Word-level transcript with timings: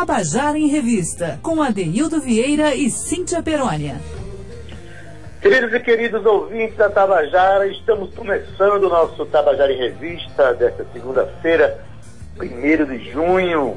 Tabajara 0.00 0.56
em 0.56 0.66
Revista, 0.66 1.38
com 1.42 1.62
Adeildo 1.62 2.22
Vieira 2.22 2.74
e 2.74 2.88
Cíntia 2.88 3.42
Perónia. 3.42 3.96
Queridos 5.42 5.74
e 5.74 5.80
queridos 5.80 6.24
ouvintes 6.24 6.74
da 6.78 6.88
Tabajara, 6.88 7.66
estamos 7.66 8.08
começando 8.14 8.84
o 8.84 8.88
nosso 8.88 9.26
Tabajara 9.26 9.70
em 9.70 9.76
Revista 9.76 10.54
desta 10.54 10.86
segunda-feira, 10.94 11.84
1 12.40 12.84
de 12.86 13.12
junho. 13.12 13.76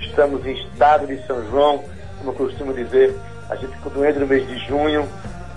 Estamos 0.00 0.46
em 0.46 0.54
estado 0.54 1.06
de 1.06 1.22
São 1.26 1.46
João, 1.50 1.84
como 2.16 2.30
eu 2.30 2.34
costumo 2.34 2.72
dizer, 2.72 3.14
a 3.50 3.54
gente 3.54 3.76
quando 3.82 4.06
entra 4.06 4.20
no 4.20 4.26
mês 4.26 4.48
de 4.48 4.56
junho, 4.66 5.06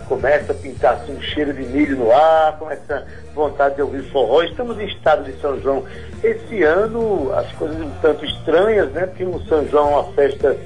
começa 0.08 0.52
a 0.52 0.56
pintar 0.56 0.96
assim, 0.96 1.16
um 1.16 1.22
cheiro 1.22 1.54
de 1.54 1.64
milho 1.64 1.98
no 1.98 2.12
ar, 2.12 2.58
começa 2.58 3.06
vontade 3.34 3.76
de 3.76 3.82
ouvir 3.82 4.04
forró. 4.12 4.44
Estamos 4.44 4.80
em 4.80 4.86
estado 4.86 5.24
de 5.24 5.40
São 5.40 5.60
João. 5.60 5.84
Esse 6.24 6.64
ano 6.64 7.32
as 7.34 7.52
coisas 7.54 7.78
um 7.80 7.90
tanto 8.02 8.26
estranhas, 8.26 8.92
né? 8.92 9.08
Porque 9.08 9.24
o 9.24 9.40
São 9.46 9.68
João 9.68 9.92
é 9.92 9.96
uma 9.96 10.14
festa 10.14 10.58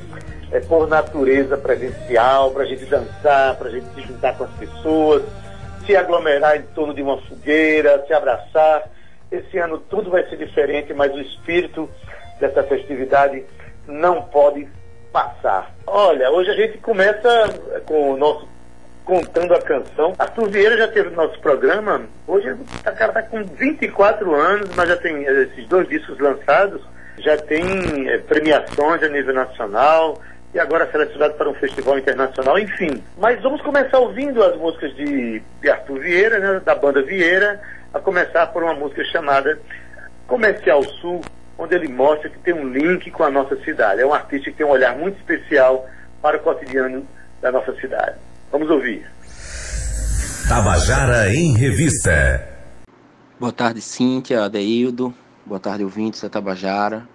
é, 0.52 0.60
por 0.62 0.88
natureza 0.88 1.58
presencial, 1.58 2.52
para 2.52 2.64
a 2.64 2.66
gente 2.66 2.86
dançar, 2.86 3.56
para 3.56 3.70
a 3.70 3.72
gente 3.72 3.86
se 3.94 4.02
juntar 4.02 4.38
com 4.38 4.44
as 4.44 4.52
pessoas, 4.52 5.24
se 5.86 5.96
aglomerar 5.96 6.58
em 6.58 6.64
torno 6.74 6.94
de 6.94 7.02
uma 7.02 7.18
fogueira, 7.22 8.04
se 8.06 8.14
abraçar. 8.14 8.90
Esse 9.32 9.58
ano 9.58 9.78
tudo 9.90 10.10
vai 10.10 10.28
ser 10.28 10.38
diferente, 10.38 10.94
mas 10.94 11.14
o 11.14 11.22
espírito 11.22 11.90
dessa 12.40 12.64
festividade 12.64 13.44
não 13.88 14.24
pode 14.24 14.68
passar. 15.12 15.74
Olha, 15.86 16.30
hoje 16.32 16.50
a 16.50 16.56
gente 16.56 16.78
começa 16.80 17.30
com 17.86 18.14
o 18.14 18.18
nosso 18.18 18.48
contando 19.10 19.56
a 19.56 19.62
canção. 19.62 20.14
Arthur 20.20 20.50
Vieira 20.50 20.78
já 20.78 20.88
teve 20.88 21.10
no 21.10 21.16
nosso 21.16 21.40
programa. 21.40 22.04
Hoje 22.28 22.52
o 22.52 22.84
cara 22.84 23.08
está 23.08 23.24
com 23.24 23.44
24 23.44 24.36
anos, 24.36 24.70
mas 24.76 24.88
já 24.88 24.98
tem 24.98 25.24
esses 25.24 25.68
dois 25.68 25.90
discos 25.90 26.20
lançados, 26.20 26.80
já 27.18 27.36
tem 27.36 28.08
é, 28.08 28.20
premiações 28.20 29.02
a 29.02 29.10
nível 29.10 29.34
nacional, 29.34 30.22
e 30.54 30.60
agora 30.60 30.88
selecionado 30.92 31.34
para 31.34 31.50
um 31.50 31.56
festival 31.56 31.98
internacional, 31.98 32.60
enfim. 32.60 33.04
Mas 33.18 33.42
vamos 33.42 33.64
começar 33.64 33.98
ouvindo 33.98 34.44
as 34.44 34.56
músicas 34.56 34.96
de, 34.96 35.42
de 35.60 35.70
Arthur 35.70 36.00
Vieira, 36.02 36.38
né, 36.38 36.62
da 36.64 36.76
banda 36.76 37.02
Vieira, 37.02 37.60
a 37.92 38.00
começar 38.00 38.46
por 38.48 38.62
uma 38.62 38.76
música 38.76 39.04
chamada 39.06 39.58
Comercial 40.28 40.84
Sul, 40.84 41.22
onde 41.58 41.74
ele 41.74 41.88
mostra 41.88 42.30
que 42.30 42.38
tem 42.38 42.54
um 42.54 42.70
link 42.70 43.10
com 43.10 43.24
a 43.24 43.32
nossa 43.32 43.56
cidade. 43.64 44.02
É 44.02 44.06
um 44.06 44.14
artista 44.14 44.52
que 44.52 44.58
tem 44.58 44.66
um 44.68 44.70
olhar 44.70 44.96
muito 44.96 45.18
especial 45.18 45.90
para 46.22 46.38
o 46.38 46.42
cotidiano 46.42 47.08
da 47.42 47.52
nossa 47.52 47.74
cidade. 47.74 48.29
Vamos 48.52 48.70
ouvir. 48.70 49.08
Tabajara 50.48 51.32
em 51.34 51.54
Revista. 51.56 52.48
Boa 53.40 53.52
tarde, 53.52 53.80
Cíntia, 53.80 54.44
Adeildo. 54.44 55.14
Boa 55.46 55.60
tarde, 55.60 55.84
ouvintes 55.84 56.22
da 56.22 56.30
Tabajara. 56.30 57.08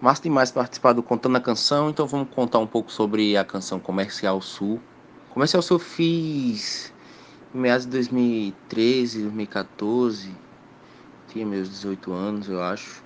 Massa 0.00 0.22
demais 0.22 0.52
participar 0.52 0.92
do 0.92 1.02
Contando 1.02 1.36
a 1.36 1.40
Canção, 1.40 1.90
então 1.90 2.06
vamos 2.06 2.28
contar 2.32 2.60
um 2.60 2.66
pouco 2.66 2.92
sobre 2.92 3.36
a 3.36 3.44
canção 3.44 3.80
Comercial 3.80 4.40
Sul. 4.40 4.80
Comercial 5.30 5.60
Sul 5.60 5.80
fiz 5.80 6.94
em 7.52 7.58
meados 7.58 7.84
de 7.84 7.90
2013, 7.90 9.22
2014, 9.22 10.30
tinha 11.26 11.44
meus 11.44 11.68
18 11.68 12.12
anos, 12.12 12.48
eu 12.48 12.62
acho. 12.62 13.02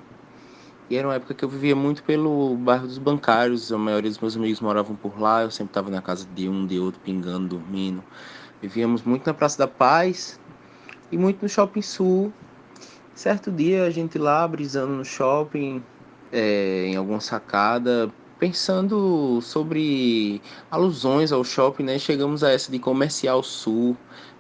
E 0.93 0.97
era 0.97 1.09
uma 1.09 1.15
época 1.15 1.33
que 1.33 1.43
eu 1.43 1.49
vivia 1.49 1.75
muito 1.75 2.03
pelo 2.03 2.55
bairro 2.55 2.87
dos 2.87 2.99
bancários, 2.99 3.73
a 3.73 3.79
maioria 3.79 4.11
dos 4.11 4.19
meus 4.19 4.37
amigos 4.37 4.61
moravam 4.61 4.95
por 4.95 5.19
lá, 5.19 5.41
eu 5.41 5.51
sempre 5.51 5.71
estava 5.71 5.89
na 5.89 6.03
casa 6.03 6.27
de 6.35 6.51
um, 6.51 6.67
de 6.67 6.79
outro, 6.79 7.01
pingando, 7.01 7.49
dormindo. 7.49 8.05
Vivíamos 8.61 9.03
muito 9.03 9.27
na 9.27 9.33
Praça 9.33 9.57
da 9.57 9.67
Paz 9.67 10.39
e 11.11 11.17
muito 11.17 11.41
no 11.41 11.49
Shopping 11.49 11.81
Sul. 11.81 12.31
Certo 13.15 13.51
dia 13.51 13.85
a 13.85 13.91
gente 13.91 14.19
lá 14.19 14.47
brisando 14.47 14.93
no 14.93 15.03
shopping, 15.03 15.83
é, 16.31 16.85
em 16.89 16.97
alguma 16.97 17.21
sacada, 17.21 18.11
pensando 18.39 19.41
sobre 19.41 20.43
alusões 20.71 21.33
ao 21.33 21.43
shopping, 21.43 21.85
né? 21.85 21.99
Chegamos 21.99 22.45
a 22.45 22.51
essa 22.51 22.71
de 22.71 22.79
comercial 22.79 23.43
sul, 23.43 23.97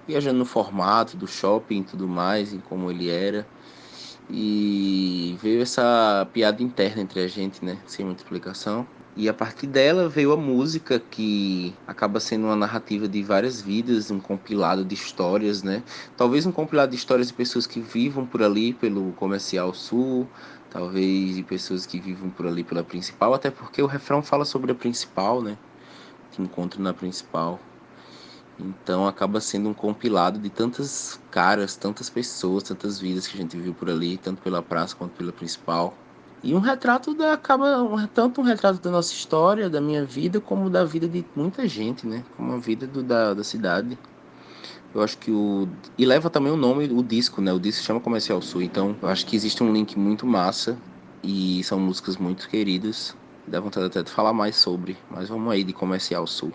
viajando 0.07 0.41
no 0.41 0.45
formato 0.45 1.17
do 1.17 1.27
shopping 1.27 1.81
e 1.81 1.85
tudo 1.85 2.07
mais, 2.07 2.53
em 2.53 2.61
como 2.61 2.91
ele 2.91 3.09
era. 3.09 3.47
E 4.31 5.37
veio 5.43 5.63
essa 5.63 6.27
piada 6.33 6.63
interna 6.63 7.03
entre 7.03 7.21
a 7.21 7.29
gente, 7.29 7.65
né? 7.65 7.79
Sem 7.87 8.05
muita 8.05 8.23
explicação. 8.23 8.87
E 9.15 9.29
a 9.29 9.35
partir 9.35 9.67
dela 9.67 10.09
veio 10.09 10.33
a 10.33 10.37
música 10.39 10.99
que 10.99 11.75
acaba 11.87 12.19
sendo 12.19 12.47
uma 12.47 12.57
narrativa 12.57 13.07
de 13.07 13.23
várias 13.23 13.61
vidas, 13.61 14.11
um 14.11 14.19
compilado 14.19 14.85
de 14.85 14.95
histórias, 14.95 15.63
né? 15.63 15.83
Talvez 16.17 16.47
um 16.47 16.53
compilado 16.53 16.93
de 16.93 16.97
histórias 16.97 17.29
de 17.29 17.35
pessoas 17.35 17.67
que 17.67 17.79
vivam 17.79 18.25
por 18.25 18.43
ali, 18.43 18.73
pelo 18.73 19.13
comercial 19.13 19.75
sul, 19.75 20.27
talvez 20.71 21.37
de 21.37 21.43
pessoas 21.43 21.85
que 21.85 22.01
vivem 22.01 22.31
por 22.31 22.47
ali 22.47 22.65
pela 22.65 22.83
principal, 22.83 23.35
até 23.35 23.51
porque 23.51 23.83
o 23.83 23.87
refrão 23.87 24.23
fala 24.23 24.47
sobre 24.47 24.73
a 24.73 24.75
principal, 24.75 25.43
né? 25.43 25.59
Que 26.31 26.41
encontro 26.41 26.81
na 26.81 26.95
principal. 26.95 27.61
Então 28.59 29.07
acaba 29.07 29.41
sendo 29.41 29.69
um 29.69 29.75
compilado 29.75 30.39
de 30.39 30.51
tantas 30.51 31.21
caras, 31.31 31.77
tantas 31.77 32.09
pessoas, 32.09 32.63
tantas 32.63 32.99
vidas 32.99 33.27
que 33.27 33.37
a 33.37 33.41
gente 33.41 33.57
viu 33.57 33.75
por 33.75 33.89
ali, 33.89 34.17
tanto 34.17 34.43
pela 34.43 34.63
praça 34.63 34.95
quanto 34.95 35.13
pela 35.13 35.33
principal. 35.33 35.95
E 36.43 36.55
um 36.55 36.59
retrato 36.59 37.15
da 37.15 37.33
acaba 37.33 37.83
um, 37.83 38.07
tanto 38.09 38.41
um 38.41 38.45
retrato 38.45 38.81
da 38.81 38.91
nossa 38.91 39.13
história, 39.13 39.71
da 39.71 39.81
minha 39.81 40.05
vida, 40.05 40.41
como 40.41 40.69
da 40.69 40.85
vida 40.85 41.09
de 41.09 41.25
muita 41.37 41.69
gente, 41.69 42.07
né? 42.07 42.25
Como 42.37 42.53
a 42.53 42.59
vida 42.59 42.87
do, 42.87 43.03
da, 43.03 43.33
da 43.33 43.45
cidade. 43.45 43.97
Eu 44.95 45.03
acho 45.03 45.17
que 45.19 45.31
o. 45.31 45.69
E 45.97 46.05
leva 46.05 46.29
também 46.29 46.53
o 46.53 46.57
nome, 46.57 46.87
o 46.87 47.03
disco, 47.03 47.41
né? 47.41 47.53
O 47.53 47.61
disco 47.61 47.85
chama 47.85 48.01
Comercial 48.01 48.43
Sul. 48.43 48.63
Então, 48.63 48.97
eu 49.01 49.09
acho 49.09 49.25
que 49.25 49.37
existe 49.37 49.63
um 49.63 49.73
link 49.73 49.99
muito 49.99 50.27
massa. 50.27 50.77
E 51.23 51.63
são 51.63 51.79
músicas 51.79 52.17
muito 52.17 52.49
queridas. 52.49 53.17
Dá 53.47 53.61
vontade 53.61 53.87
até 53.87 54.03
de 54.03 54.11
falar 54.11 54.33
mais 54.33 54.57
sobre. 54.57 54.97
Mas 55.09 55.29
vamos 55.29 55.51
aí 55.53 55.63
de 55.63 55.73
Comercial 55.73 56.27
Sul. 56.27 56.53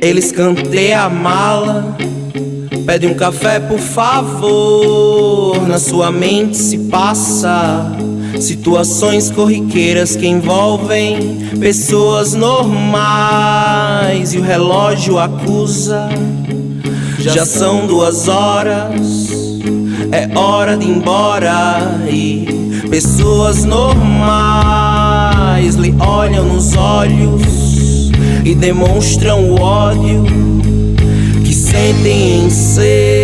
Eles 0.00 0.32
canteiam 0.32 1.06
a 1.06 1.08
mala, 1.08 1.96
pede 2.84 3.06
um 3.06 3.14
café 3.14 3.60
por 3.60 3.78
favor. 3.78 5.66
Na 5.66 5.78
sua 5.78 6.10
mente 6.10 6.56
se 6.56 6.78
passa 6.88 7.96
Situações 8.40 9.30
corriqueiras 9.30 10.14
que 10.14 10.26
envolvem 10.26 11.48
pessoas 11.58 12.34
normais 12.34 13.14
e 14.34 14.38
o 14.38 14.42
relógio 14.42 15.18
acusa. 15.18 16.10
Já 17.18 17.46
são 17.46 17.86
duas 17.86 18.28
horas, 18.28 19.30
é 20.12 20.28
hora 20.38 20.76
de 20.76 20.84
ir 20.84 20.90
embora 20.90 21.98
e 22.08 22.46
pessoas 22.90 23.64
normais 23.64 24.76
lhe 25.76 25.94
olham 25.98 26.44
nos 26.44 26.76
olhos 26.76 27.65
e 28.46 28.54
demonstram 28.54 29.50
o 29.50 29.60
ódio 29.60 30.24
que 31.44 31.52
sentem 31.52 32.44
em 32.44 32.48
ser. 32.48 33.15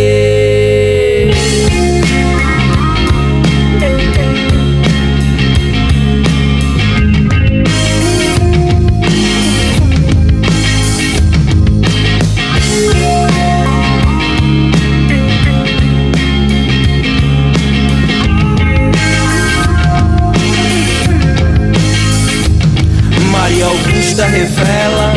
Revela 24.33 25.13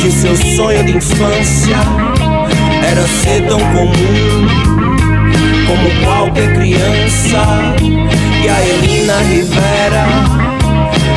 que 0.00 0.10
seu 0.10 0.36
sonho 0.36 0.82
de 0.84 0.96
infância 0.96 1.76
era 2.90 3.06
ser 3.06 3.46
tão 3.46 3.58
comum 3.58 4.46
como 5.66 5.90
qualquer 6.04 6.54
criança. 6.54 7.74
E 8.42 8.48
a 8.48 8.66
Elina 8.66 9.18
Rivera 9.22 10.06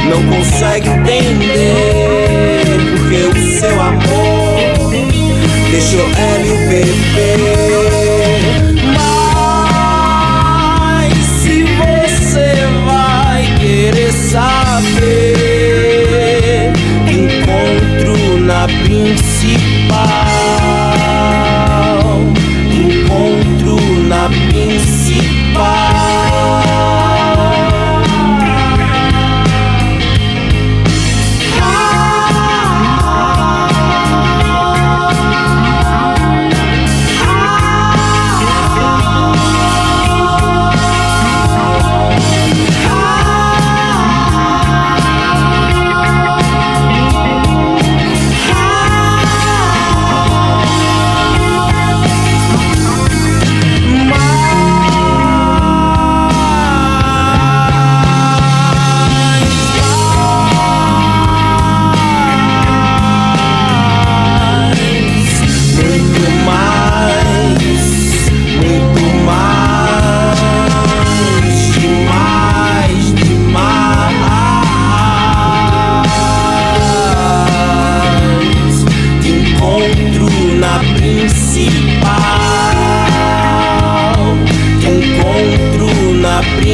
não 0.09 0.21
consegue 0.35 0.89
entender 0.89 2.63
porque 2.97 3.15
o 3.25 3.59
seu 3.59 3.81
amor 3.81 4.91
deixou 5.71 6.05
ela 6.17 6.45
e 6.45 6.51
o 6.51 6.57
bebê. 6.69 7.52
principal. 18.67 20.32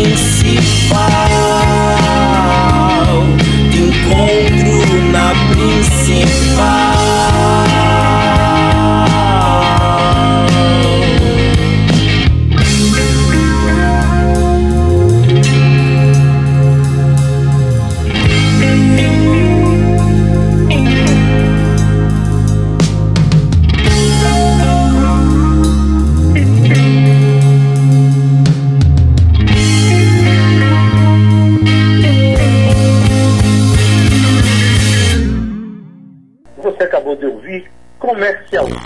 Principal. 0.02 1.10
Te 3.72 3.78
encontro 3.78 5.02
na 5.12 5.34
principal. 5.52 7.19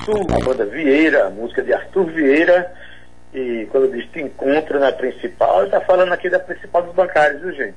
Sul, 0.04 0.28
a 0.30 0.44
banda 0.44 0.66
Vieira, 0.66 1.30
música 1.30 1.62
de 1.62 1.74
Arthur 1.74 2.06
Vieira. 2.08 2.72
E 3.34 3.68
quando 3.72 3.92
diz 3.92 4.06
te 4.12 4.22
encontro 4.22 4.80
na 4.80 4.92
principal, 4.92 5.64
está 5.64 5.80
falando 5.82 6.12
aqui 6.12 6.30
da 6.30 6.40
principal 6.40 6.84
dos 6.84 6.94
bancários, 6.94 7.42
viu 7.42 7.54
gente? 7.54 7.76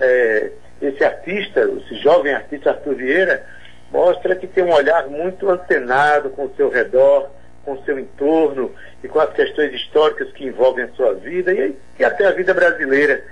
É, 0.00 0.50
esse 0.82 1.04
artista, 1.04 1.60
esse 1.60 1.94
jovem 2.02 2.34
artista 2.34 2.70
Arthur 2.70 2.96
Vieira, 2.96 3.46
mostra 3.92 4.34
que 4.34 4.46
tem 4.46 4.64
um 4.64 4.72
olhar 4.72 5.06
muito 5.06 5.48
antenado 5.48 6.30
com 6.30 6.46
o 6.46 6.54
seu 6.56 6.68
redor, 6.68 7.30
com 7.64 7.72
o 7.74 7.84
seu 7.84 7.98
entorno 7.98 8.72
e 9.02 9.08
com 9.08 9.20
as 9.20 9.32
questões 9.32 9.72
históricas 9.72 10.32
que 10.32 10.44
envolvem 10.44 10.84
a 10.84 10.92
sua 10.92 11.14
vida 11.14 11.52
e, 11.52 11.76
e 11.98 12.04
até 12.04 12.26
a 12.26 12.32
vida 12.32 12.52
brasileira. 12.52 13.22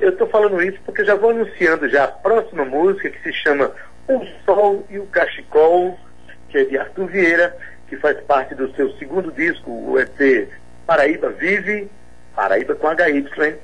Eu 0.00 0.08
estou 0.08 0.26
falando 0.26 0.60
isso 0.62 0.78
porque 0.86 1.04
já 1.04 1.14
vou 1.14 1.30
anunciando 1.30 1.88
já 1.88 2.04
a 2.04 2.08
próxima 2.08 2.64
música 2.64 3.10
que 3.10 3.22
se 3.22 3.32
chama 3.32 3.70
O 4.08 4.24
Sol 4.44 4.84
e 4.88 4.98
o 4.98 5.06
Cachecol, 5.06 5.98
que 6.48 6.58
é 6.58 6.64
de 6.64 6.78
Arthur 6.78 7.06
Vieira, 7.06 7.56
que 7.88 7.96
faz 7.96 8.20
parte 8.22 8.54
do 8.54 8.72
seu 8.74 8.90
segundo 8.96 9.30
disco, 9.32 9.70
o 9.70 9.98
EP 9.98 10.48
Paraíba 10.86 11.30
Vive, 11.30 11.90
Paraíba 12.34 12.74
com 12.74 12.88
HY, 12.88 13.56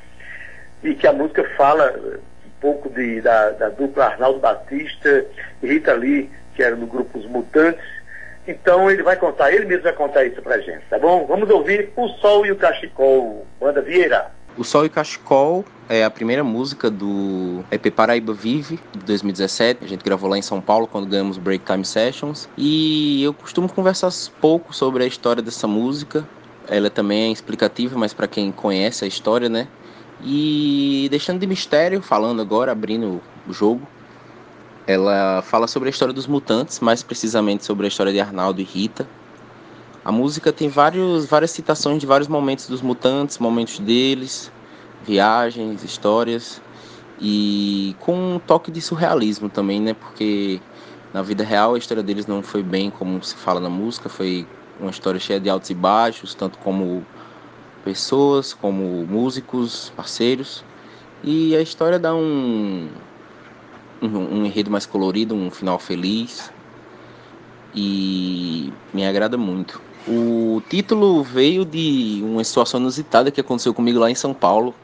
e 0.83 0.95
que 0.95 1.07
a 1.07 1.13
música 1.13 1.45
fala 1.57 1.95
um 2.45 2.51
pouco 2.61 2.89
de, 2.91 3.21
da, 3.21 3.51
da 3.51 3.69
dupla 3.69 4.07
Arnaldo 4.07 4.39
Batista 4.39 5.25
e 5.63 5.67
Rita 5.67 5.93
Lee, 5.95 6.31
que 6.55 6.63
era 6.63 6.77
no 6.77 6.87
grupo 6.87 7.19
Os 7.19 7.27
Mutantes. 7.27 7.85
Então 8.47 8.91
ele 8.91 9.03
vai 9.03 9.17
contar, 9.17 9.53
ele 9.53 9.67
mesmo 9.67 9.85
vai 9.85 9.93
contar 9.93 10.25
isso 10.25 10.41
pra 10.43 10.59
gente, 10.59 10.83
tá 10.89 10.99
bom? 10.99 11.27
Vamos 11.27 11.49
ouvir 11.51 11.93
O 11.97 12.09
Sol 12.09 12.47
e 12.47 12.53
o 12.53 12.57
Cachecol, 12.57 13.47
Banda 13.61 13.83
Vieira. 13.83 14.31
O 14.59 14.65
Sol 14.65 14.85
e 14.85 14.89
Cachecol 14.89 15.65
é 15.89 16.05
a 16.05 16.11
primeira 16.11 16.43
música 16.43 16.91
do 16.91 17.65
EP 17.71 17.91
Paraíba 17.95 18.33
Vive, 18.33 18.81
de 18.93 19.05
2017. 19.05 19.85
A 19.85 19.89
gente 19.89 20.05
gravou 20.05 20.29
lá 20.29 20.37
em 20.37 20.43
São 20.43 20.61
Paulo 20.61 20.87
quando 20.87 21.07
ganhamos 21.07 21.39
Break 21.39 21.65
Time 21.65 21.85
Sessions. 21.85 22.49
E 22.59 23.23
eu 23.23 23.33
costumo 23.33 23.69
conversar 23.69 24.11
pouco 24.41 24.75
sobre 24.75 25.05
a 25.05 25.07
história 25.07 25.43
dessa 25.43 25.67
música. 25.67 26.29
Ela 26.69 26.91
também 26.91 27.29
é 27.29 27.33
explicativa, 27.33 27.97
mas 27.97 28.13
para 28.13 28.27
quem 28.27 28.51
conhece 28.51 29.05
a 29.05 29.09
história, 29.09 29.49
né? 29.49 29.69
E 30.23 31.09
deixando 31.11 31.39
de 31.39 31.47
mistério, 31.47 32.03
falando 32.03 32.43
agora, 32.43 32.73
abrindo 32.73 33.21
o 33.49 33.53
jogo, 33.53 33.87
ela 34.87 35.43
fala 35.43 35.67
sobre 35.67 35.89
a 35.89 35.91
história 35.91 36.13
dos 36.13 36.27
mutantes, 36.27 36.81
mais 36.81 37.03
precisamente 37.03 37.65
sobre 37.65 37.87
a 37.87 37.89
história 37.89 38.13
de 38.13 38.21
Arnaldo 38.21 38.61
e 38.61 38.65
Rita, 38.65 39.07
a 40.05 40.11
música 40.11 40.53
tem 40.53 40.69
vários, 40.69 41.27
várias 41.27 41.51
citações 41.51 41.99
de 41.99 42.07
vários 42.07 42.29
momentos 42.29 42.67
dos 42.67 42.81
mutantes, 42.81 43.39
momentos 43.39 43.79
deles, 43.79 44.51
viagens, 45.03 45.85
histórias 45.85 46.61
e 47.21 47.95
com 48.01 48.37
um 48.37 48.39
toque 48.39 48.71
de 48.71 48.81
surrealismo 48.81 49.51
também, 49.51 49.81
né? 49.81 49.93
Porque 49.93 50.61
na 51.13 51.21
vida 51.21 51.45
real 51.45 51.75
a 51.75 51.79
história 51.79 52.03
deles 52.03 52.27
não 52.27 52.43
foi 52.43 52.63
bem 52.63 52.91
como 52.91 53.23
se 53.23 53.35
fala 53.35 53.61
na 53.61 53.69
música, 53.69 54.09
foi 54.09 54.47
uma 54.81 54.91
história 54.91 55.21
cheia 55.21 55.39
de 55.39 55.51
altos 55.51 55.69
e 55.69 55.75
baixos, 55.75 56.35
tanto 56.35 56.57
como 56.59 57.05
pessoas, 57.85 58.55
como 58.55 59.07
músicos, 59.07 59.93
parceiros. 59.95 60.65
E 61.23 61.55
a 61.55 61.61
história 61.61 61.99
dá 61.99 62.15
um, 62.15 62.89
um, 64.01 64.09
um 64.09 64.47
enredo 64.47 64.71
mais 64.71 64.87
colorido, 64.87 65.35
um 65.35 65.51
final 65.51 65.79
feliz. 65.79 66.51
E 67.75 68.73
me 68.95 69.07
agrada 69.07 69.37
muito. 69.37 69.90
O 70.09 70.63
título 70.69 71.23
veio 71.23 71.65
de 71.65 72.23
uma 72.25 72.43
situação 72.43 72.81
inusitada 72.81 73.31
que 73.31 73.41
aconteceu 73.41 73.75
comigo 73.75 73.99
lá 73.99 74.11
em 74.11 74.15
São 74.15 74.33
Paulo. 74.33 74.75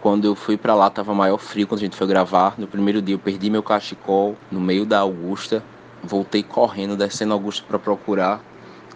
Quando 0.00 0.24
eu 0.24 0.34
fui 0.34 0.56
para 0.56 0.74
lá, 0.74 0.88
tava 0.88 1.12
maior 1.12 1.38
frio 1.38 1.66
quando 1.66 1.80
a 1.80 1.82
gente 1.82 1.96
foi 1.96 2.06
gravar. 2.06 2.54
No 2.58 2.66
primeiro 2.66 3.02
dia 3.02 3.14
eu 3.14 3.18
perdi 3.18 3.50
meu 3.50 3.62
cachecol 3.62 4.36
no 4.50 4.60
meio 4.60 4.86
da 4.86 5.00
Augusta. 5.00 5.64
Voltei 6.02 6.42
correndo, 6.42 6.96
descendo 6.96 7.32
a 7.32 7.36
Augusta 7.36 7.64
para 7.66 7.78
procurar. 7.78 8.40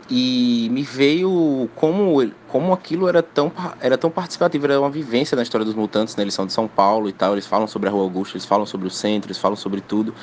E 0.08 0.68
me 0.70 0.84
veio 0.84 1.68
como, 1.74 2.30
como 2.46 2.72
aquilo 2.72 3.08
era 3.08 3.20
tão, 3.20 3.52
era 3.80 3.98
tão 3.98 4.08
participativo, 4.08 4.66
era 4.66 4.80
uma 4.80 4.90
vivência 4.90 5.34
na 5.36 5.42
história 5.42 5.64
dos 5.64 5.74
mutantes, 5.74 6.14
né? 6.14 6.22
Eles 6.22 6.34
são 6.34 6.46
de 6.46 6.52
São 6.52 6.68
Paulo 6.68 7.08
e 7.08 7.12
tal, 7.12 7.32
eles 7.32 7.46
falam 7.46 7.66
sobre 7.66 7.88
a 7.88 7.92
Rua 7.92 8.04
Augusta, 8.04 8.36
eles 8.36 8.44
falam 8.44 8.66
sobre 8.66 8.86
o 8.86 8.90
centro, 8.90 9.26
eles 9.28 9.38
falam 9.38 9.56
sobre 9.56 9.80
tudo. 9.80 10.14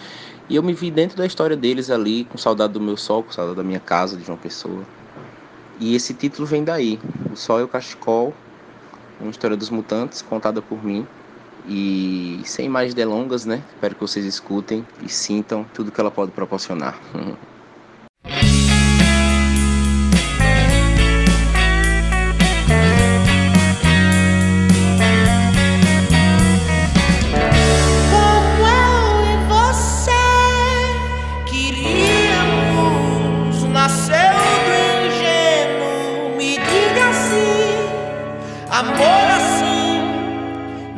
E 0.47 0.55
eu 0.55 0.63
me 0.63 0.73
vi 0.73 0.89
dentro 0.89 1.17
da 1.17 1.25
história 1.25 1.57
deles 1.57 1.89
ali, 1.89 2.23
com 2.23 2.37
saudade 2.37 2.71
do 2.71 2.79
meu 2.79 2.95
sol, 2.95 3.23
com 3.23 3.33
saudade 3.33 3.57
da 3.57 3.63
minha 3.63 3.79
casa, 3.79 4.15
de 4.15 4.23
João 4.23 4.37
Pessoa. 4.37 4.83
E 5.79 5.95
esse 5.95 6.13
título 6.13 6.47
vem 6.47 6.63
daí, 6.63 6.99
O 7.31 7.35
Sol 7.35 7.59
e 7.59 7.63
o 7.63 7.67
Cachecol, 7.67 8.33
uma 9.19 9.31
história 9.31 9.57
dos 9.57 9.69
mutantes 9.69 10.21
contada 10.21 10.61
por 10.61 10.83
mim. 10.83 11.07
E 11.67 12.41
sem 12.43 12.67
mais 12.67 12.93
delongas, 12.93 13.45
né? 13.45 13.63
Espero 13.73 13.95
que 13.95 14.01
vocês 14.01 14.25
escutem 14.25 14.85
e 15.01 15.07
sintam 15.07 15.65
tudo 15.73 15.91
que 15.91 16.01
ela 16.01 16.11
pode 16.11 16.31
proporcionar. 16.31 16.99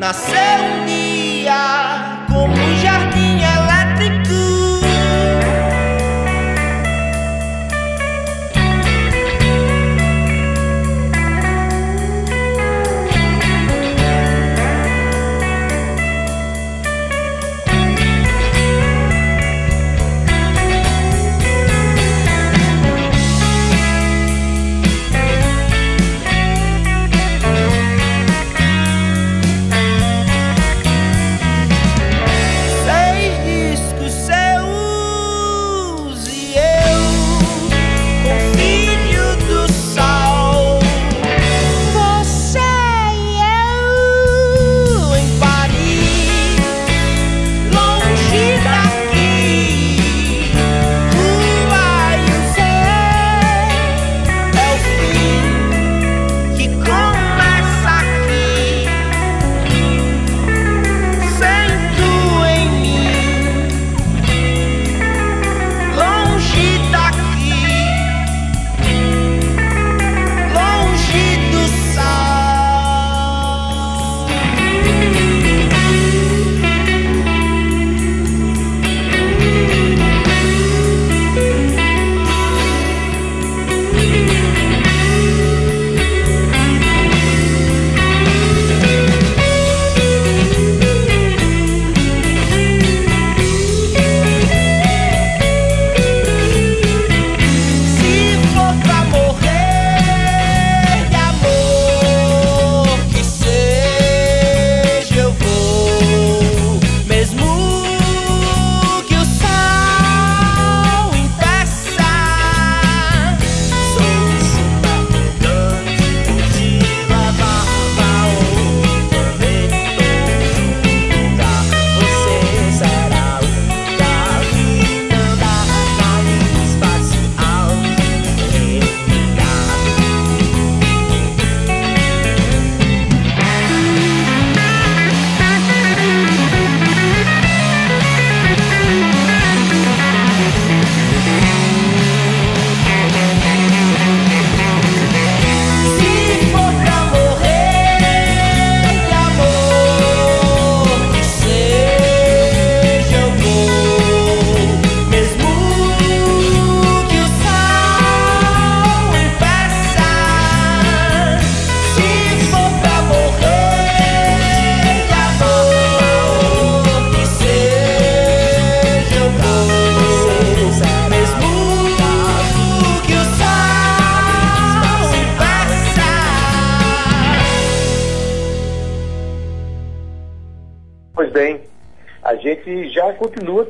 Nasceu 0.06 0.75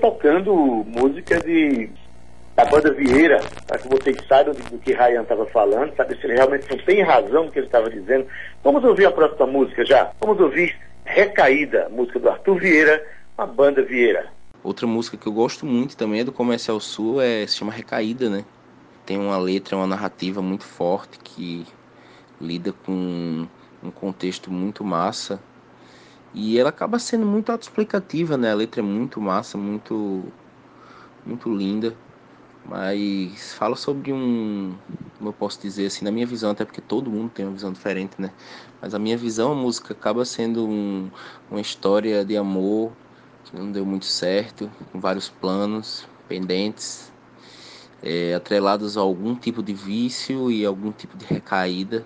tocando 0.05 0.53
música 0.85 1.39
de 1.39 1.89
da 2.55 2.63
banda 2.63 2.93
Vieira, 2.93 3.41
para 3.67 3.79
que 3.79 3.87
vocês 3.89 4.15
saibam 4.29 4.53
do 4.53 4.77
que 4.77 4.93
Ryan 4.93 5.23
estava 5.23 5.45
falando, 5.47 5.93
sabe 5.95 6.15
se 6.15 6.25
ele 6.25 6.35
realmente 6.35 6.69
não 6.69 6.77
tem 6.85 7.01
razão 7.01 7.45
no 7.45 7.51
que 7.51 7.59
ele 7.59 7.65
estava 7.65 7.89
dizendo. 7.89 8.27
Vamos 8.63 8.81
ouvir 8.85 9.07
a 9.07 9.11
próxima 9.11 9.45
música 9.45 9.83
já. 9.83 10.11
Vamos 10.21 10.39
ouvir 10.39 10.73
Recaída, 11.03 11.89
música 11.89 12.17
do 12.17 12.29
Arthur 12.29 12.57
Vieira, 12.59 13.05
a 13.37 13.45
banda 13.45 13.83
Vieira. 13.83 14.27
Outra 14.63 14.87
música 14.87 15.17
que 15.17 15.27
eu 15.27 15.33
gosto 15.33 15.65
muito 15.65 15.97
também 15.97 16.21
é 16.21 16.23
do 16.23 16.31
Comercial 16.31 16.79
Sul, 16.79 17.19
é, 17.19 17.45
se 17.45 17.57
chama 17.57 17.73
Recaída, 17.73 18.29
né? 18.29 18.45
Tem 19.05 19.17
uma 19.17 19.37
letra, 19.37 19.75
uma 19.75 19.87
narrativa 19.87 20.41
muito 20.41 20.63
forte 20.63 21.19
que 21.19 21.65
lida 22.39 22.71
com 22.85 23.47
um 23.83 23.91
contexto 23.91 24.49
muito 24.49 24.81
massa. 24.83 25.41
E 26.35 26.59
ela 26.59 26.67
acaba 26.67 26.99
sendo 26.99 27.25
muito 27.25 27.49
autoexplicativa, 27.49 28.35
né? 28.35 28.51
A 28.51 28.55
letra 28.55 28.81
é 28.81 28.83
muito 28.83 29.21
massa, 29.21 29.57
muito 29.57 30.21
muito 31.25 31.49
linda. 31.49 31.95
Mas 32.67 33.53
fala 33.53 33.75
sobre 33.77 34.11
um, 34.11 34.75
como 35.17 35.29
eu 35.29 35.33
posso 35.33 35.61
dizer 35.61 35.85
assim, 35.85 36.03
na 36.03 36.11
minha 36.11 36.25
visão, 36.25 36.51
até 36.51 36.65
porque 36.65 36.81
todo 36.81 37.09
mundo 37.09 37.29
tem 37.29 37.45
uma 37.45 37.53
visão 37.53 37.71
diferente, 37.71 38.19
né? 38.19 38.31
Mas 38.81 38.93
a 38.93 38.99
minha 38.99 39.15
visão, 39.15 39.53
a 39.53 39.55
música 39.55 39.93
acaba 39.93 40.25
sendo 40.25 40.67
um, 40.67 41.09
uma 41.49 41.61
história 41.61 42.25
de 42.25 42.35
amor 42.35 42.91
que 43.45 43.55
não 43.55 43.71
deu 43.71 43.85
muito 43.85 44.05
certo, 44.05 44.69
com 44.91 44.99
vários 44.99 45.29
planos 45.29 46.05
pendentes, 46.27 47.13
é, 48.03 48.33
atrelados 48.33 48.97
a 48.97 49.01
algum 49.01 49.35
tipo 49.35 49.63
de 49.63 49.73
vício 49.73 50.51
e 50.51 50.65
algum 50.65 50.91
tipo 50.91 51.15
de 51.15 51.25
recaída 51.25 52.05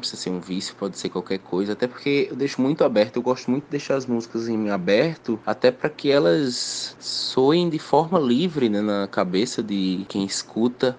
não 0.00 0.08
precisa 0.08 0.22
ser 0.22 0.30
um 0.30 0.40
vício, 0.40 0.74
pode 0.76 0.98
ser 0.98 1.10
qualquer 1.10 1.38
coisa, 1.38 1.74
até 1.74 1.86
porque 1.86 2.28
eu 2.30 2.36
deixo 2.36 2.60
muito 2.60 2.82
aberto, 2.82 3.16
eu 3.16 3.22
gosto 3.22 3.50
muito 3.50 3.64
de 3.64 3.70
deixar 3.70 3.96
as 3.96 4.06
músicas 4.06 4.48
em 4.48 4.70
aberto, 4.70 5.38
até 5.44 5.70
para 5.70 5.90
que 5.90 6.10
elas 6.10 6.96
soem 6.98 7.68
de 7.68 7.78
forma 7.78 8.18
livre 8.18 8.70
né, 8.70 8.80
na 8.80 9.06
cabeça 9.06 9.62
de 9.62 10.06
quem 10.08 10.24
escuta, 10.24 10.96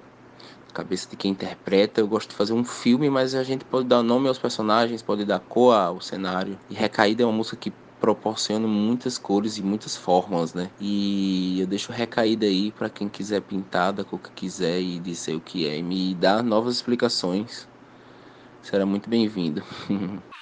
cabeça 0.71 1.09
de 1.09 1.17
quem 1.17 1.31
interpreta. 1.31 1.99
Eu 1.99 2.07
gosto 2.07 2.29
de 2.29 2.35
fazer 2.35 2.53
um 2.53 2.63
filme, 2.63 3.09
mas 3.09 3.35
a 3.35 3.43
gente 3.43 3.65
pode 3.65 3.87
dar 3.87 4.03
nome 4.03 4.27
aos 4.27 4.37
personagens, 4.37 5.01
pode 5.01 5.25
dar 5.25 5.39
cor 5.39 5.75
ao 5.75 5.99
cenário. 5.99 6.57
E 6.69 6.73
Recaída 6.73 7.23
é 7.23 7.25
uma 7.25 7.33
música 7.33 7.57
que 7.57 7.73
proporciona 7.99 8.67
muitas 8.67 9.17
cores 9.17 9.57
e 9.57 9.61
muitas 9.61 9.95
formas, 9.95 10.53
né? 10.53 10.69
E 10.79 11.59
eu 11.59 11.67
deixo 11.67 11.91
recaída 11.91 12.45
aí 12.45 12.71
para 12.71 12.89
quem 12.89 13.09
quiser 13.09 13.41
pintar 13.41 13.91
da 13.93 14.03
cor 14.03 14.19
que 14.19 14.31
quiser 14.31 14.79
e 14.79 14.99
dizer 14.99 15.35
o 15.35 15.41
que 15.41 15.67
é, 15.67 15.77
e 15.77 15.83
me 15.83 16.15
dar 16.15 16.41
novas 16.41 16.75
explicações 16.75 17.67
será 18.61 18.85
muito 18.85 19.09
bem-vindo. 19.09 19.61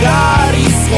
os 0.00 0.02
lugares 0.02 0.88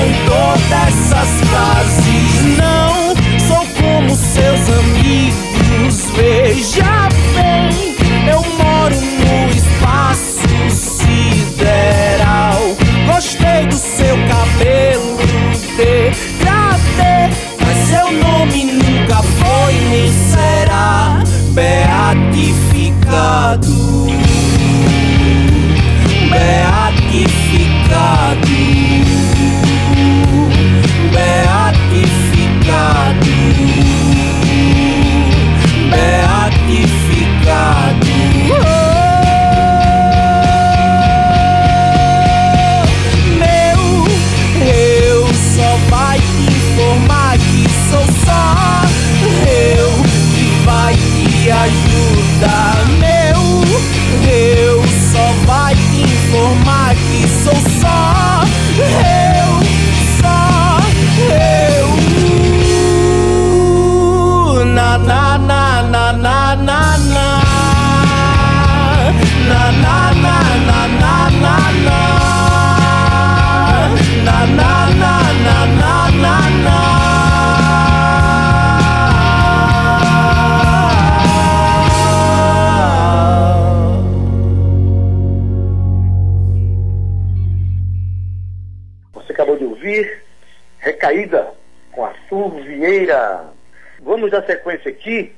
dar 94.33 94.45
sequência 94.45 94.91
aqui 94.91 95.33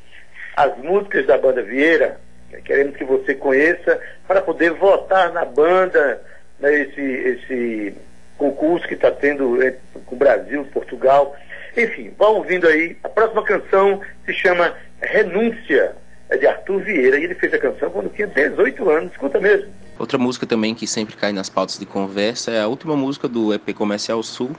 às 0.56 0.76
músicas 0.78 1.26
da 1.26 1.36
banda 1.36 1.62
Vieira. 1.62 2.18
Queremos 2.64 2.96
que 2.96 3.04
você 3.04 3.34
conheça 3.34 4.00
para 4.26 4.40
poder 4.40 4.70
votar 4.70 5.32
na 5.32 5.44
banda, 5.44 6.22
né, 6.60 6.72
esse, 6.82 7.00
esse 7.00 7.94
concurso 8.38 8.86
que 8.86 8.94
está 8.94 9.10
tendo 9.10 9.60
eh, 9.62 9.74
com 10.06 10.14
o 10.14 10.18
Brasil, 10.18 10.64
Portugal. 10.72 11.36
Enfim, 11.76 12.12
vá 12.16 12.28
ouvindo 12.28 12.68
aí. 12.68 12.96
A 13.02 13.08
próxima 13.08 13.42
canção 13.42 14.00
se 14.24 14.32
chama 14.32 14.74
Renúncia. 15.02 15.96
É 16.30 16.38
de 16.38 16.46
Arthur 16.46 16.80
Vieira 16.80 17.18
e 17.18 17.24
ele 17.24 17.34
fez 17.34 17.52
a 17.52 17.58
canção 17.58 17.90
quando 17.90 18.08
tinha 18.14 18.26
18 18.26 18.88
anos. 18.88 19.12
Escuta 19.12 19.38
mesmo. 19.38 19.70
Outra 19.98 20.16
música 20.16 20.46
também 20.46 20.74
que 20.74 20.86
sempre 20.86 21.16
cai 21.16 21.32
nas 21.32 21.50
pautas 21.50 21.78
de 21.78 21.86
conversa 21.86 22.50
é 22.50 22.60
a 22.60 22.66
última 22.66 22.96
música 22.96 23.28
do 23.28 23.52
EP 23.52 23.74
Comercial 23.74 24.22
Sul, 24.22 24.50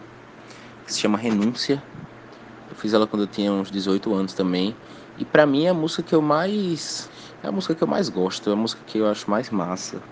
que 0.86 0.94
se 0.94 1.00
chama 1.00 1.18
Renúncia. 1.18 1.82
Fiz 2.86 2.94
ela 2.94 3.08
quando 3.08 3.24
eu 3.24 3.28
tinha 3.28 3.52
uns 3.52 3.72
18 3.72 4.14
anos 4.14 4.34
também. 4.34 4.76
E 5.18 5.26
pra 5.26 5.44
mim 5.48 5.66
é 5.66 5.70
a 5.70 5.74
música 5.74 6.04
que 6.04 6.14
eu 6.14 6.22
mais. 6.22 7.10
É 7.42 7.48
a 7.48 7.52
música 7.52 7.74
que 7.74 7.84
eu 7.84 7.88
mais 7.88 8.10
gosto, 8.10 8.48
é 8.48 8.54
a 8.54 8.56
música 8.56 8.80
que 8.86 9.00
eu 9.00 9.08
acho 9.08 9.28
mais 9.28 9.50
massa. 9.50 10.04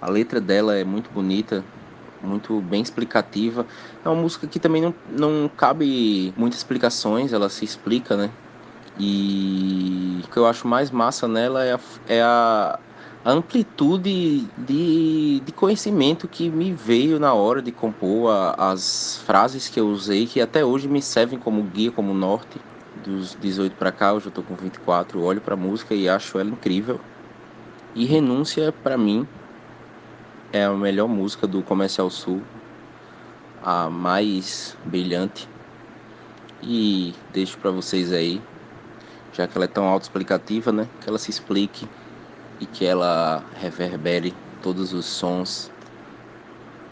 A 0.00 0.10
letra 0.10 0.40
dela 0.40 0.74
é 0.74 0.82
muito 0.82 1.08
bonita, 1.12 1.64
muito 2.20 2.60
bem 2.62 2.82
explicativa. 2.82 3.64
É 4.04 4.08
uma 4.08 4.20
música 4.20 4.48
que 4.48 4.58
também 4.58 4.82
não, 4.82 4.92
não 5.08 5.48
cabe 5.48 6.34
muitas 6.36 6.58
explicações, 6.58 7.32
ela 7.32 7.48
se 7.48 7.64
explica, 7.64 8.16
né? 8.16 8.28
E 8.98 10.22
o 10.24 10.28
que 10.28 10.36
eu 10.36 10.46
acho 10.46 10.66
mais 10.66 10.90
massa 10.90 11.28
nela 11.28 11.64
é 11.64 11.74
a, 11.74 11.80
é 12.08 12.22
a, 12.22 12.80
a 13.24 13.32
amplitude 13.32 14.48
de, 14.56 15.40
de 15.40 15.52
conhecimento 15.52 16.26
que 16.26 16.48
me 16.48 16.72
veio 16.72 17.20
na 17.20 17.34
hora 17.34 17.60
de 17.60 17.70
compor 17.70 18.30
a, 18.30 18.72
as 18.72 19.18
frases 19.26 19.68
que 19.68 19.78
eu 19.78 19.88
usei, 19.88 20.26
que 20.26 20.40
até 20.40 20.64
hoje 20.64 20.88
me 20.88 21.02
servem 21.02 21.38
como 21.38 21.62
guia, 21.62 21.90
como 21.90 22.14
norte. 22.14 22.60
Dos 23.04 23.34
18 23.34 23.76
para 23.76 23.92
cá, 23.92 24.12
hoje 24.12 24.26
eu 24.26 24.32
tô 24.32 24.42
com 24.42 24.54
24, 24.54 25.22
olho 25.22 25.40
para 25.40 25.54
a 25.54 25.56
música 25.56 25.94
e 25.94 26.08
acho 26.08 26.38
ela 26.38 26.50
incrível. 26.50 27.00
E 27.94 28.04
Renúncia, 28.04 28.72
para 28.72 28.96
mim, 28.96 29.26
é 30.52 30.64
a 30.64 30.72
melhor 30.72 31.08
música 31.08 31.46
do 31.46 31.62
Comercial 31.62 32.10
Sul, 32.10 32.42
a 33.62 33.88
mais 33.90 34.76
brilhante. 34.84 35.48
E 36.62 37.14
deixo 37.32 37.56
para 37.58 37.70
vocês 37.70 38.12
aí, 38.12 38.40
já 39.32 39.46
que 39.46 39.56
ela 39.56 39.64
é 39.64 39.68
tão 39.68 39.86
autoexplicativa, 39.86 40.70
né? 40.70 40.86
Que 41.00 41.08
ela 41.08 41.18
se 41.18 41.30
explique 41.30 41.88
e 42.60 42.66
que 42.66 42.84
ela 42.84 43.42
reverbere 43.60 44.34
todos 44.62 44.92
os 44.92 45.06
sons 45.06 45.70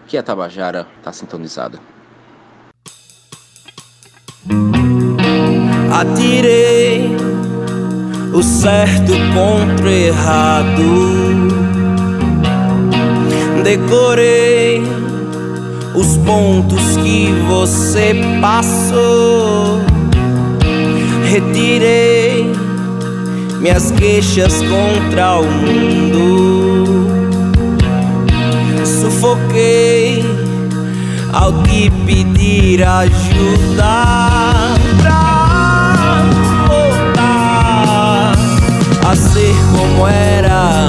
que 0.06 0.16
a 0.16 0.22
Tabajara 0.22 0.86
está 0.98 1.12
sintonizada. 1.12 1.78
Atirei 5.92 7.14
o 8.32 8.42
certo 8.42 9.12
contra 9.34 9.86
o 9.86 9.88
errado 9.88 11.48
decorei 13.68 14.80
os 15.94 16.16
pontos 16.18 16.96
que 17.02 17.30
você 17.46 18.14
passou. 18.40 19.80
Retirei 21.24 22.07
minhas 23.60 23.90
queixas 23.92 24.62
contra 24.62 25.40
o 25.40 25.44
mundo. 25.44 27.06
Sufoquei 28.84 30.24
ao 31.32 31.52
te 31.64 31.90
pedir 32.06 32.82
ajuda 32.82 34.04
pra 35.00 36.22
voltar 36.68 38.32
a 39.10 39.16
ser 39.16 39.54
como 39.72 40.06
era 40.08 40.87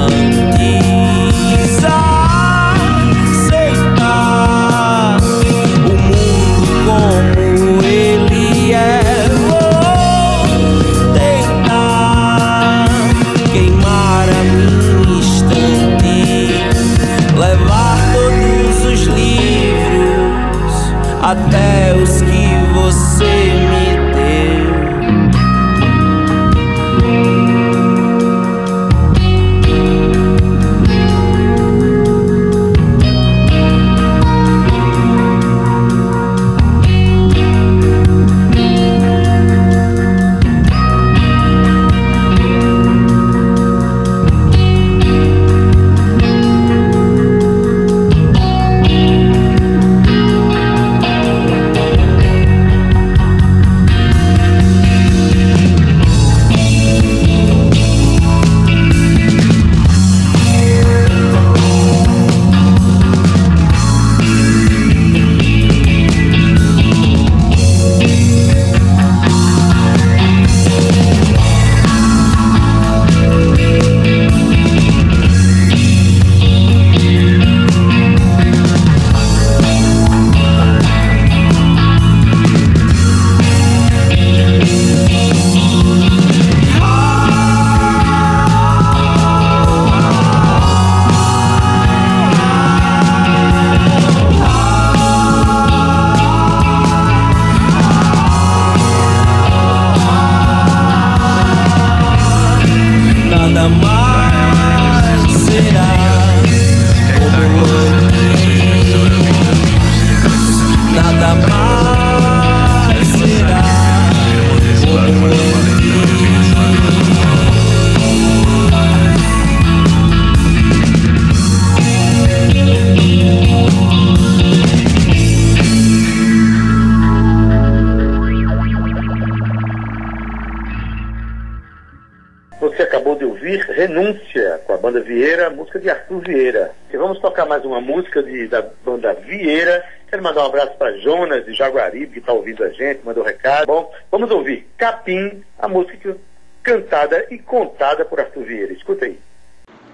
música 137.80 138.22
de, 138.22 138.46
da 138.48 138.64
banda 138.84 139.14
Vieira. 139.14 139.84
Quero 140.08 140.22
mandar 140.22 140.42
um 140.42 140.46
abraço 140.46 140.72
para 140.76 140.96
Jonas 140.98 141.44
de 141.44 141.54
Jaguaribe, 141.54 142.12
que 142.12 142.18
está 142.18 142.32
ouvindo 142.32 142.64
a 142.64 142.70
gente, 142.70 143.04
mandou 143.04 143.22
um 143.22 143.26
recado. 143.26 143.66
Bom, 143.66 143.92
vamos 144.10 144.30
ouvir 144.30 144.66
Capim, 144.76 145.42
a 145.58 145.68
música 145.68 146.16
cantada 146.62 147.26
e 147.30 147.38
contada 147.38 148.04
por 148.04 148.20
Arthur 148.20 148.44
Vieira. 148.44 148.72
Escuta 148.72 149.04
aí. 149.04 149.18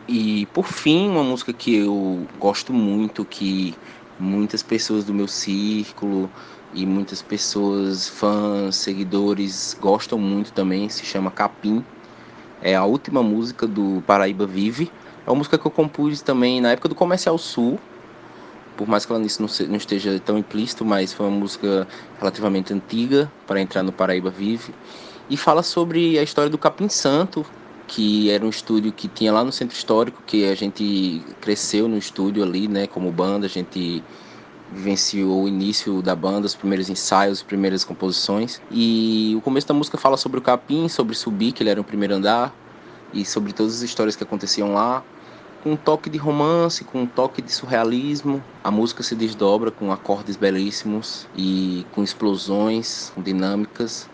E 0.08 0.46
por 0.46 0.66
fim, 0.66 1.08
uma 1.08 1.24
música 1.24 1.52
que 1.52 1.84
eu 1.84 2.26
gosto 2.38 2.72
muito, 2.72 3.24
que 3.24 3.74
muitas 4.18 4.62
pessoas 4.62 5.04
do 5.04 5.12
meu 5.12 5.26
círculo 5.28 6.30
e 6.72 6.86
muitas 6.86 7.22
pessoas, 7.22 8.08
fãs, 8.08 8.76
seguidores, 8.76 9.76
gostam 9.80 10.18
muito 10.18 10.52
também, 10.52 10.88
se 10.88 11.04
chama 11.04 11.30
Capim. 11.30 11.84
É 12.66 12.74
a 12.74 12.84
última 12.84 13.22
música 13.22 13.64
do 13.64 14.02
Paraíba 14.08 14.44
Vive. 14.44 14.90
É 15.24 15.30
uma 15.30 15.36
música 15.36 15.56
que 15.56 15.64
eu 15.64 15.70
compus 15.70 16.20
também 16.20 16.60
na 16.60 16.72
época 16.72 16.88
do 16.88 16.96
Comercial 16.96 17.38
Sul, 17.38 17.78
por 18.76 18.88
mais 18.88 19.06
que 19.06 19.12
ela 19.12 19.20
nisso 19.20 19.40
não 19.68 19.76
esteja 19.76 20.18
tão 20.18 20.36
implícito, 20.36 20.84
mas 20.84 21.12
foi 21.12 21.26
uma 21.26 21.38
música 21.38 21.86
relativamente 22.18 22.74
antiga 22.74 23.30
para 23.46 23.60
entrar 23.60 23.84
no 23.84 23.92
Paraíba 23.92 24.30
Vive. 24.30 24.74
E 25.30 25.36
fala 25.36 25.62
sobre 25.62 26.18
a 26.18 26.24
história 26.24 26.50
do 26.50 26.58
Capim 26.58 26.88
Santo, 26.88 27.46
que 27.86 28.30
era 28.30 28.44
um 28.44 28.50
estúdio 28.50 28.90
que 28.90 29.06
tinha 29.06 29.32
lá 29.32 29.44
no 29.44 29.52
Centro 29.52 29.76
Histórico, 29.76 30.20
que 30.26 30.44
a 30.44 30.56
gente 30.56 31.22
cresceu 31.40 31.86
no 31.86 31.96
estúdio 31.96 32.42
ali, 32.42 32.66
né, 32.66 32.88
como 32.88 33.12
banda, 33.12 33.46
a 33.46 33.48
gente 33.48 34.02
vivenciou 34.72 35.44
o 35.44 35.48
início 35.48 36.02
da 36.02 36.14
banda, 36.14 36.46
os 36.46 36.54
primeiros 36.54 36.88
ensaios, 36.88 37.38
as 37.38 37.42
primeiras 37.42 37.84
composições. 37.84 38.60
E 38.70 39.34
o 39.36 39.40
começo 39.40 39.66
da 39.66 39.74
música 39.74 39.96
fala 39.96 40.16
sobre 40.16 40.38
o 40.38 40.42
Capim, 40.42 40.88
sobre 40.88 41.14
subir, 41.14 41.52
que 41.52 41.62
ele 41.62 41.70
era 41.70 41.80
o 41.80 41.84
primeiro 41.84 42.14
andar, 42.14 42.54
e 43.12 43.24
sobre 43.24 43.52
todas 43.52 43.76
as 43.76 43.82
histórias 43.82 44.16
que 44.16 44.22
aconteciam 44.22 44.72
lá 44.72 45.02
com 45.66 45.72
um 45.72 45.76
toque 45.76 46.08
de 46.08 46.16
romance, 46.16 46.84
com 46.84 47.02
um 47.02 47.06
toque 47.06 47.42
de 47.42 47.52
surrealismo. 47.52 48.40
A 48.62 48.70
música 48.70 49.02
se 49.02 49.16
desdobra 49.16 49.72
com 49.72 49.90
acordes 49.90 50.36
belíssimos 50.36 51.26
e 51.36 51.84
com 51.90 52.04
explosões, 52.04 53.10
com 53.14 53.20
dinâmicas. 53.20 54.08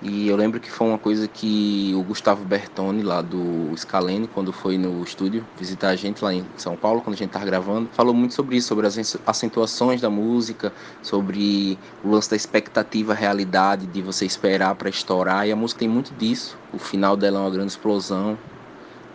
E 0.00 0.28
eu 0.28 0.36
lembro 0.36 0.60
que 0.60 0.70
foi 0.70 0.86
uma 0.86 0.98
coisa 0.98 1.26
que 1.26 1.92
o 1.96 2.04
Gustavo 2.04 2.44
Bertoni, 2.44 3.02
lá 3.02 3.20
do 3.20 3.76
Scalene, 3.76 4.28
quando 4.28 4.52
foi 4.52 4.78
no 4.78 5.02
estúdio 5.02 5.44
visitar 5.58 5.88
a 5.88 5.96
gente 5.96 6.22
lá 6.22 6.32
em 6.32 6.46
São 6.56 6.76
Paulo, 6.76 7.00
quando 7.00 7.14
a 7.14 7.18
gente 7.18 7.30
estava 7.30 7.44
gravando, 7.44 7.88
falou 7.92 8.14
muito 8.14 8.32
sobre 8.32 8.56
isso, 8.56 8.68
sobre 8.68 8.86
as 8.86 9.18
acentuações 9.26 10.00
da 10.00 10.08
música, 10.08 10.72
sobre 11.02 11.76
o 12.04 12.10
lance 12.10 12.30
da 12.30 12.36
expectativa, 12.36 13.12
realidade, 13.12 13.86
de 13.86 14.00
você 14.00 14.24
esperar 14.24 14.76
para 14.76 14.88
estourar. 14.88 15.48
E 15.48 15.52
a 15.52 15.56
música 15.56 15.80
tem 15.80 15.88
muito 15.88 16.14
disso. 16.14 16.56
O 16.72 16.78
final 16.78 17.16
dela 17.16 17.38
é 17.38 17.42
uma 17.42 17.50
grande 17.50 17.72
explosão, 17.72 18.38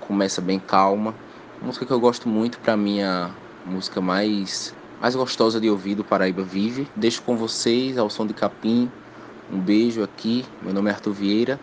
começa 0.01 0.41
bem 0.41 0.59
calma. 0.59 1.15
Uma 1.61 1.67
música 1.67 1.85
que 1.85 1.93
eu 1.93 1.99
gosto 1.99 2.27
muito, 2.27 2.59
para 2.59 2.75
mim, 2.75 3.01
a 3.01 3.31
música 3.65 4.01
mais, 4.01 4.75
mais 4.99 5.15
gostosa 5.15 5.61
de 5.61 5.69
ouvir 5.69 5.95
do 5.95 6.03
Paraíba 6.03 6.43
Vive. 6.43 6.89
Deixo 6.93 7.21
com 7.21 7.37
vocês 7.37 7.97
ao 7.97 8.09
som 8.09 8.27
de 8.27 8.33
capim 8.33 8.91
um 9.49 9.61
beijo 9.61 10.03
aqui, 10.03 10.45
meu 10.61 10.73
nome 10.73 10.89
é 10.89 10.93
Arthur 10.93 11.13
Vieira. 11.13 11.59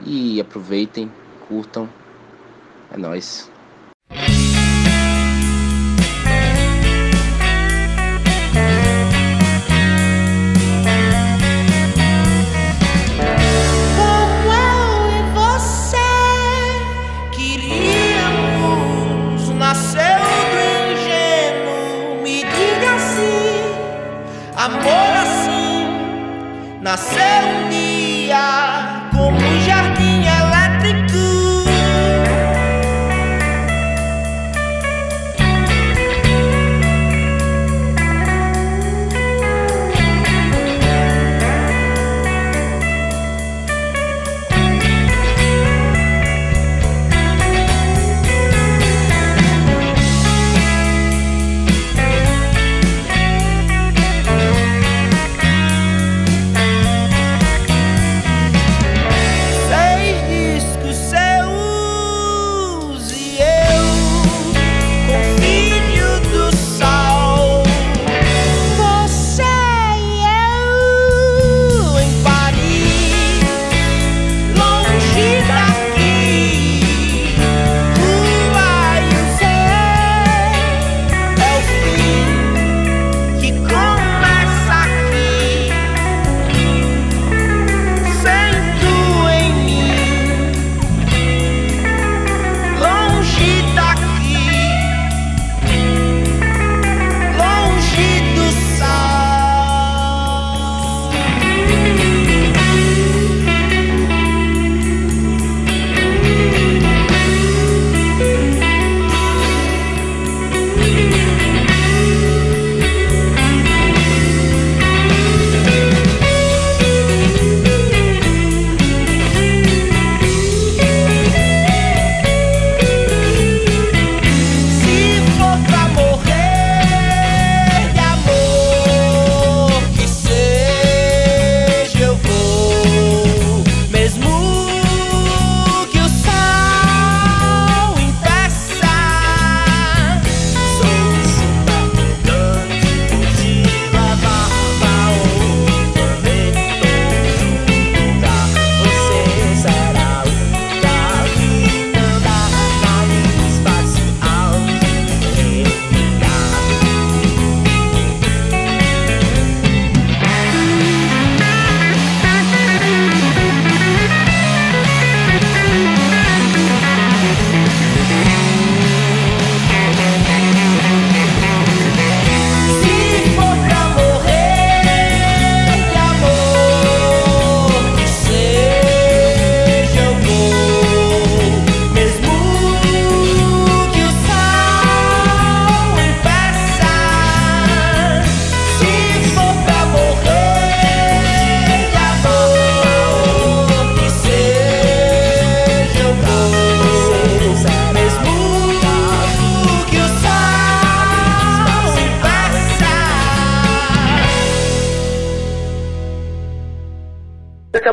E 0.00 0.40
aproveitem, 0.40 1.14
curtam, 1.38 1.94
é 2.90 2.96
nóis. 2.98 3.52
Nasceu 26.90 27.49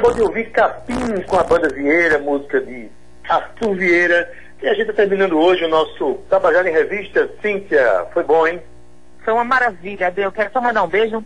acabou 0.07 0.13
de 0.13 0.21
ouvir 0.21 0.49
Capim 0.51 1.21
com 1.27 1.37
a 1.37 1.43
banda 1.43 1.67
Vieira, 1.69 2.17
música 2.19 2.61
de 2.61 2.89
Arthur 3.27 3.75
Vieira. 3.75 4.31
E 4.61 4.67
a 4.67 4.73
gente 4.73 4.89
está 4.89 4.93
terminando 4.93 5.37
hoje 5.37 5.65
o 5.65 5.69
nosso 5.69 6.15
Tabajara 6.29 6.69
em 6.69 6.73
Revista. 6.73 7.29
Cíntia, 7.41 8.05
foi 8.13 8.23
bom, 8.23 8.47
hein? 8.47 8.61
Foi 9.23 9.33
uma 9.33 9.43
maravilha, 9.43 10.07
Adel. 10.07 10.31
Quero 10.31 10.51
só 10.51 10.61
mandar 10.61 10.83
um 10.83 10.87
beijo. 10.87 11.23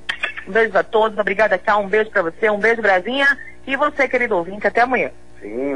Um 0.48 0.52
beijo 0.52 0.78
a 0.78 0.84
todos. 0.84 1.18
Obrigada, 1.18 1.58
Cal. 1.58 1.82
Um 1.82 1.88
beijo 1.88 2.10
para 2.10 2.24
você. 2.24 2.50
Um 2.50 2.58
beijo, 2.58 2.82
Brasinha. 2.82 3.28
E 3.68 3.76
você, 3.76 4.08
querido 4.08 4.36
ouvinte. 4.36 4.68
Até 4.68 4.82
amanhã. 4.82 5.12
Sim, 5.40 5.74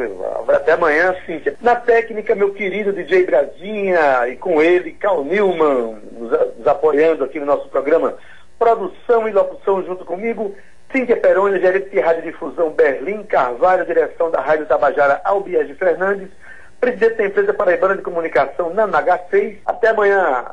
até 0.47 0.73
amanhã, 0.73 1.15
Cíntia. 1.25 1.55
Na 1.61 1.75
técnica, 1.75 2.35
meu 2.35 2.53
querido 2.53 2.91
DJ 2.91 3.25
Brasinha 3.25 4.27
e 4.27 4.35
com 4.35 4.61
ele, 4.61 4.91
Cal 4.91 5.23
Newman, 5.23 5.97
nos, 6.11 6.57
nos 6.57 6.67
apoiando 6.67 7.23
aqui 7.23 7.39
no 7.39 7.45
nosso 7.45 7.67
programa. 7.69 8.15
Produção 8.59 9.27
e 9.27 9.31
locução 9.31 9.83
junto 9.83 10.05
comigo. 10.05 10.55
Cíntia 10.95 11.17
Peroni, 11.17 11.59
gerente 11.59 11.89
de 11.89 11.99
radiodifusão 11.99 12.69
Berlim 12.69 13.21
Carvalho, 13.23 13.85
direção 13.85 14.31
da 14.31 14.39
Rádio 14.39 14.65
Tabajara 14.65 15.19
Albiege 15.25 15.73
Fernandes, 15.73 16.29
presidente 16.79 17.17
da 17.17 17.25
empresa 17.25 17.53
Paraibana 17.53 17.97
de 17.97 18.01
Comunicação 18.01 18.73
Nanaga 18.73 19.19
6. 19.29 19.57
Até 19.65 19.89
amanhã. 19.89 20.45